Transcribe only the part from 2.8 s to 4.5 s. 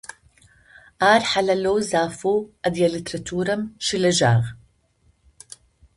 литературэм щылэжьагъ.